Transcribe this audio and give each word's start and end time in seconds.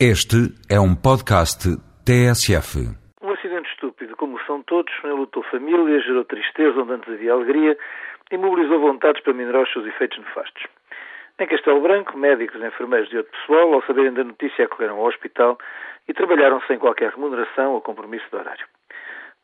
Este 0.00 0.50
é 0.68 0.74
um 0.80 0.92
podcast 0.92 1.70
TSF. 2.02 2.82
Um 3.22 3.30
acidente 3.30 3.70
estúpido, 3.70 4.16
como 4.16 4.40
são 4.42 4.60
todos, 4.64 4.92
enlutou 5.04 5.44
famílias, 5.44 6.04
gerou 6.04 6.24
tristeza 6.24 6.80
onde 6.80 6.94
antes 6.94 7.14
havia 7.14 7.32
alegria 7.32 7.78
e 8.28 8.36
mobilizou 8.36 8.80
vontades 8.80 9.22
para 9.22 9.32
minorar 9.32 9.62
os 9.62 9.72
seus 9.72 9.86
efeitos 9.86 10.18
nefastos. 10.18 10.64
Em 11.38 11.46
Castelo 11.46 11.80
Branco, 11.80 12.18
médicos, 12.18 12.60
enfermeiros 12.60 13.12
e 13.12 13.18
outro 13.18 13.30
pessoal, 13.38 13.72
ao 13.72 13.86
saberem 13.86 14.12
da 14.12 14.24
notícia, 14.24 14.64
acorreram 14.64 14.96
ao 14.96 15.06
hospital 15.06 15.56
e 16.08 16.12
trabalharam 16.12 16.60
sem 16.62 16.76
qualquer 16.76 17.12
remuneração 17.12 17.74
ou 17.74 17.80
compromisso 17.80 18.26
de 18.28 18.36
horário. 18.36 18.66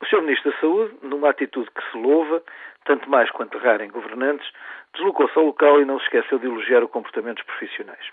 O 0.02 0.06
Sr. 0.06 0.22
Ministro 0.22 0.50
da 0.50 0.58
Saúde, 0.58 0.94
numa 1.00 1.30
atitude 1.30 1.70
que 1.70 1.90
se 1.92 1.96
louva, 1.96 2.42
tanto 2.86 3.08
mais 3.08 3.30
quanto 3.30 3.56
rara 3.56 3.84
em 3.84 3.88
governantes, 3.88 4.50
deslocou-se 4.94 5.38
ao 5.38 5.44
local 5.44 5.80
e 5.80 5.84
não 5.84 6.00
se 6.00 6.06
esqueceu 6.06 6.40
de 6.40 6.46
elogiar 6.46 6.82
o 6.82 6.88
comportamento 6.88 7.36
dos 7.36 7.46
profissionais. 7.46 8.04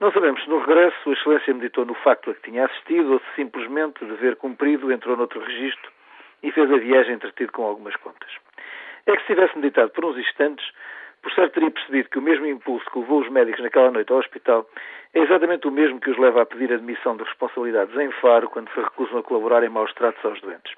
Não 0.00 0.10
sabemos 0.12 0.42
se 0.42 0.48
no 0.48 0.60
regresso 0.60 0.96
Sua 1.02 1.12
Excelência 1.12 1.52
meditou 1.52 1.84
no 1.84 1.92
facto 1.92 2.30
a 2.30 2.34
que 2.34 2.50
tinha 2.50 2.64
assistido 2.64 3.12
ou 3.12 3.18
se 3.18 3.26
simplesmente, 3.36 4.02
dever 4.02 4.34
cumprido, 4.36 4.90
entrou 4.90 5.14
noutro 5.14 5.44
registro 5.44 5.92
e 6.42 6.50
fez 6.50 6.72
a 6.72 6.78
viagem 6.78 7.16
entretido 7.16 7.52
com 7.52 7.64
algumas 7.64 7.94
contas. 7.96 8.30
É 9.04 9.14
que 9.14 9.20
se 9.20 9.34
tivesse 9.34 9.58
meditado 9.58 9.90
por 9.90 10.06
uns 10.06 10.16
instantes, 10.16 10.66
por 11.20 11.30
certo 11.34 11.52
teria 11.52 11.70
percebido 11.70 12.08
que 12.08 12.18
o 12.18 12.22
mesmo 12.22 12.46
impulso 12.46 12.90
que 12.90 12.98
levou 12.98 13.20
os 13.20 13.28
médicos 13.28 13.60
naquela 13.60 13.90
noite 13.90 14.10
ao 14.10 14.20
hospital 14.20 14.66
é 15.12 15.20
exatamente 15.20 15.68
o 15.68 15.70
mesmo 15.70 16.00
que 16.00 16.08
os 16.08 16.16
leva 16.16 16.40
a 16.40 16.46
pedir 16.46 16.72
admissão 16.72 17.14
de 17.18 17.24
responsabilidades 17.24 17.94
em 17.94 18.10
Faro 18.22 18.48
quando 18.48 18.70
se 18.70 18.80
recusam 18.80 19.18
a 19.18 19.22
colaborar 19.22 19.62
em 19.64 19.68
maus 19.68 19.92
tratos 19.92 20.24
aos 20.24 20.40
doentes. 20.40 20.72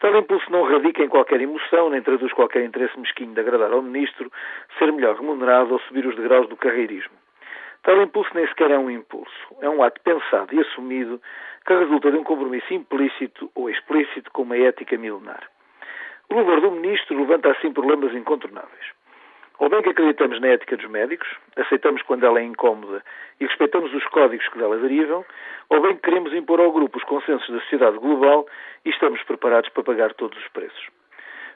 Tal 0.00 0.16
impulso 0.16 0.50
não 0.50 0.64
radica 0.64 1.00
em 1.04 1.08
qualquer 1.08 1.40
emoção, 1.40 1.90
nem 1.90 2.02
traduz 2.02 2.32
qualquer 2.32 2.64
interesse 2.64 2.98
mesquinho 2.98 3.34
de 3.34 3.40
agradar 3.40 3.72
ao 3.72 3.82
ministro, 3.82 4.32
ser 4.80 4.90
melhor 4.92 5.14
remunerado 5.14 5.74
ou 5.74 5.78
subir 5.82 6.04
os 6.04 6.16
degraus 6.16 6.48
do 6.48 6.56
carreirismo. 6.56 7.21
Tal 7.82 8.00
impulso 8.00 8.30
nem 8.34 8.46
sequer 8.46 8.70
é 8.70 8.78
um 8.78 8.90
impulso. 8.90 9.56
É 9.60 9.68
um 9.68 9.82
ato 9.82 10.00
pensado 10.02 10.54
e 10.54 10.60
assumido 10.60 11.20
que 11.66 11.74
resulta 11.74 12.10
de 12.10 12.16
um 12.16 12.24
compromisso 12.24 12.72
implícito 12.72 13.50
ou 13.54 13.68
explícito 13.68 14.30
com 14.30 14.42
uma 14.42 14.56
ética 14.56 14.96
milenar. 14.96 15.42
O 16.30 16.34
louvor 16.34 16.60
do 16.60 16.70
ministro 16.70 17.18
levanta 17.18 17.50
assim 17.50 17.72
problemas 17.72 18.14
incontornáveis. 18.14 18.86
Ou 19.58 19.68
bem 19.68 19.82
que 19.82 19.90
acreditamos 19.90 20.40
na 20.40 20.48
ética 20.48 20.76
dos 20.76 20.88
médicos, 20.90 21.28
aceitamos 21.56 22.02
quando 22.02 22.24
ela 22.24 22.40
é 22.40 22.42
incómoda 22.42 23.02
e 23.38 23.46
respeitamos 23.46 23.92
os 23.92 24.04
códigos 24.06 24.48
que 24.48 24.58
dela 24.58 24.78
derivam, 24.78 25.24
ou 25.68 25.80
bem 25.80 25.94
que 25.96 26.02
queremos 26.02 26.32
impor 26.32 26.60
ao 26.60 26.72
grupo 26.72 26.98
os 26.98 27.04
consensos 27.04 27.48
da 27.48 27.60
sociedade 27.60 27.98
global 27.98 28.46
e 28.84 28.90
estamos 28.90 29.22
preparados 29.24 29.68
para 29.70 29.82
pagar 29.82 30.14
todos 30.14 30.38
os 30.38 30.48
preços. 30.48 31.01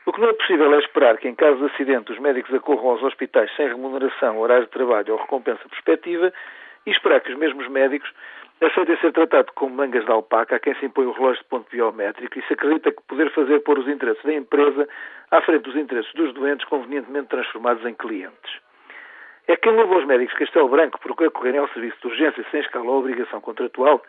O 0.06 0.12
que 0.12 0.20
não 0.20 0.28
é 0.28 0.32
possível 0.34 0.72
é 0.72 0.78
esperar 0.78 1.18
que, 1.18 1.26
em 1.26 1.34
caso 1.34 1.58
de 1.58 1.64
acidente, 1.64 2.12
os 2.12 2.18
médicos 2.20 2.54
acorram 2.54 2.90
aos 2.90 3.02
hospitais 3.02 3.50
sem 3.56 3.66
remuneração, 3.66 4.38
horário 4.38 4.66
de 4.66 4.70
trabalho 4.70 5.12
ou 5.12 5.20
recompensa 5.20 5.68
prospectiva 5.68 6.32
e 6.86 6.90
esperar 6.92 7.20
que 7.20 7.32
os 7.32 7.36
mesmos 7.36 7.66
médicos 7.66 8.08
aceitem 8.60 8.96
ser 8.98 9.12
tratados 9.12 9.52
como 9.56 9.74
mangas 9.74 10.04
de 10.04 10.12
alpaca 10.12 10.54
a 10.54 10.60
quem 10.60 10.76
se 10.76 10.86
impõe 10.86 11.06
o 11.06 11.10
relógio 11.10 11.42
de 11.42 11.48
ponto 11.48 11.68
biométrico 11.68 12.38
e 12.38 12.42
se 12.42 12.52
acredita 12.52 12.92
que 12.92 13.02
poder 13.02 13.32
fazer 13.32 13.58
pôr 13.64 13.80
os 13.80 13.88
interesses 13.88 14.22
da 14.22 14.32
empresa 14.32 14.88
à 15.32 15.42
frente 15.42 15.62
dos 15.62 15.74
interesses 15.74 16.12
dos 16.14 16.32
doentes 16.34 16.64
convenientemente 16.68 17.26
transformados 17.26 17.84
em 17.84 17.92
clientes. 17.92 18.60
É 19.48 19.56
quem 19.56 19.72
levou 19.72 19.98
os 19.98 20.06
médicos 20.06 20.38
Castelo 20.38 20.68
Branco 20.68 21.00
por 21.00 21.20
acorrerem 21.24 21.58
ao 21.58 21.68
serviço 21.70 21.98
de 22.00 22.06
urgência 22.06 22.44
sem 22.52 22.60
escala 22.60 22.86
ou 22.86 23.00
obrigação 23.00 23.40
contratual 23.40 24.00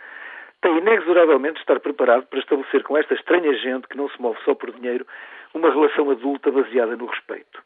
tem 0.61 0.77
inexoravelmente 0.77 1.55
de 1.55 1.59
estar 1.61 1.79
preparado 1.79 2.25
para 2.27 2.39
estabelecer 2.39 2.83
com 2.83 2.97
esta 2.97 3.13
estranha 3.13 3.53
gente 3.53 3.87
que 3.87 3.97
não 3.97 4.09
se 4.09 4.21
move 4.21 4.39
só 4.43 4.55
por 4.55 4.71
dinheiro 4.71 5.05
uma 5.53 5.71
relação 5.71 6.09
adulta 6.09 6.51
baseada 6.51 6.95
no 6.95 7.05
respeito. 7.05 7.61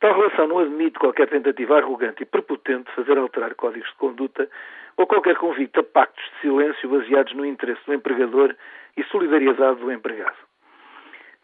Tal 0.00 0.14
relação 0.14 0.48
não 0.48 0.58
admite 0.58 0.98
qualquer 0.98 1.28
tentativa 1.28 1.78
arrogante 1.78 2.22
e 2.22 2.26
prepotente 2.26 2.90
de 2.90 2.96
fazer 2.96 3.16
alterar 3.16 3.54
códigos 3.54 3.88
de 3.88 3.96
conduta 3.96 4.48
ou 4.96 5.06
qualquer 5.06 5.36
convite 5.36 5.78
a 5.78 5.82
pactos 5.82 6.24
de 6.24 6.40
silêncio 6.40 6.88
baseados 6.88 7.32
no 7.34 7.46
interesse 7.46 7.80
do 7.86 7.94
empregador 7.94 8.54
e 8.96 9.04
solidariedade 9.04 9.80
do 9.80 9.92
empregado. 9.92 10.36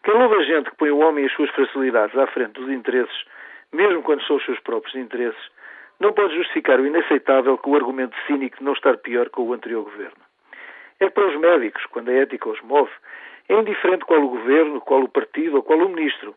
Quem 0.03 0.13
louva 0.13 0.43
gente 0.43 0.69
que 0.69 0.77
põe 0.77 0.91
o 0.91 0.99
homem 0.99 1.23
e 1.23 1.27
as 1.27 1.33
suas 1.33 1.49
facilidades 1.51 2.17
à 2.17 2.27
frente 2.27 2.53
dos 2.53 2.69
interesses, 2.69 3.25
mesmo 3.73 4.03
quando 4.03 4.23
são 4.23 4.35
os 4.35 4.45
seus 4.45 4.59
próprios 4.59 4.95
interesses, 4.95 5.41
não 5.99 6.13
pode 6.13 6.35
justificar 6.35 6.79
o 6.79 6.85
inaceitável 6.85 7.57
com 7.57 7.71
o 7.71 7.75
argumento 7.75 8.15
cínico 8.27 8.57
de 8.57 8.63
não 8.63 8.73
estar 8.73 8.97
pior 8.97 9.29
que 9.29 9.39
o 9.39 9.53
anterior 9.53 9.83
governo. 9.83 10.28
É 11.01 11.09
para 11.09 11.27
os 11.27 11.35
médicos, 11.37 11.85
quando 11.85 12.09
a 12.09 12.13
ética 12.13 12.49
os 12.49 12.61
move, 12.61 12.91
é 13.47 13.53
indiferente 13.53 14.03
qual 14.03 14.21
o 14.21 14.27
governo, 14.27 14.81
qual 14.81 15.01
o 15.01 15.07
partido 15.07 15.55
ou 15.55 15.63
qual 15.63 15.79
o 15.79 15.87
ministro. 15.87 16.35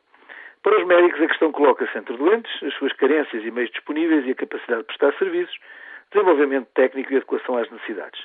Para 0.63 0.79
os 0.79 0.87
médicos, 0.87 1.21
a 1.21 1.27
questão 1.27 1.51
coloca-se 1.51 1.99
entre 1.99 2.17
doentes, 2.17 2.63
as 2.63 2.73
suas 2.75 2.93
carências 2.93 3.45
e 3.45 3.51
meios 3.51 3.73
disponíveis 3.73 4.25
e 4.25 4.31
a 4.31 4.35
capacidade 4.37 4.83
de 4.83 4.87
prestar 4.87 5.13
serviços, 5.19 5.59
desenvolvimento 6.13 6.69
técnico 6.75 7.13
e 7.13 7.17
adequação 7.17 7.57
às 7.57 7.69
necessidades. 7.73 8.25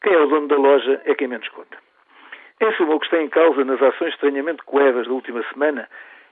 Quem 0.00 0.12
é 0.12 0.18
o 0.18 0.28
dono 0.28 0.46
da 0.46 0.56
loja 0.56 1.02
é 1.04 1.16
quem 1.16 1.26
menos 1.26 1.48
conta. 1.48 1.76
Em 2.60 2.72
suma, 2.74 2.94
o 2.94 3.00
que 3.00 3.06
está 3.06 3.20
em 3.20 3.28
causa 3.28 3.64
nas 3.64 3.82
ações 3.82 4.14
estranhamente 4.14 4.62
coevas 4.62 5.08
da 5.08 5.12
última 5.12 5.42
semana 5.52 5.88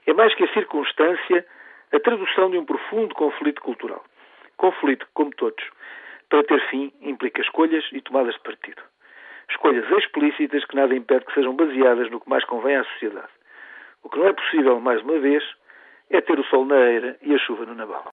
é 0.07 0.13
mais 0.13 0.33
que 0.33 0.45
a 0.45 0.53
circunstância, 0.53 1.45
a 1.91 1.99
tradução 1.99 2.49
de 2.49 2.57
um 2.57 2.63
profundo 2.63 3.13
conflito 3.15 3.61
cultural. 3.61 4.01
Conflito 4.55 5.05
que, 5.05 5.11
como 5.13 5.31
todos, 5.31 5.65
para 6.29 6.41
ter 6.45 6.61
fim, 6.69 6.93
implica 7.01 7.41
escolhas 7.41 7.83
e 7.91 7.99
tomadas 7.99 8.35
de 8.35 8.39
partido 8.39 8.81
escolhas 9.51 9.89
explícitas 9.91 10.65
que 10.65 10.75
nada 10.75 10.95
impede 10.95 11.25
que 11.25 11.33
sejam 11.33 11.55
baseadas 11.55 12.09
no 12.09 12.19
que 12.19 12.29
mais 12.29 12.43
convém 12.45 12.75
à 12.75 12.83
sociedade. 12.83 13.29
O 14.03 14.09
que 14.09 14.17
não 14.17 14.27
é 14.27 14.33
possível, 14.33 14.79
mais 14.79 15.01
uma 15.03 15.19
vez, 15.19 15.43
é 16.09 16.19
ter 16.21 16.39
o 16.39 16.43
sol 16.45 16.65
na 16.65 16.77
eira 16.77 17.17
e 17.21 17.33
a 17.33 17.37
chuva 17.37 17.65
no 17.65 17.75
naval. 17.75 18.03